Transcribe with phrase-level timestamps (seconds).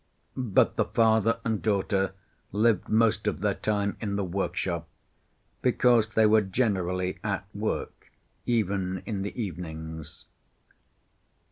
[0.35, 2.15] But the father and daughter
[2.51, 4.87] lived most of their time in the workshop,
[5.61, 8.11] because they were generally at work,
[8.47, 10.25] even in the evenings.